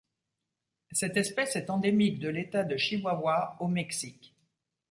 [0.93, 4.35] Cette espèce est endémique de l'État de Chihuahua au Mexique.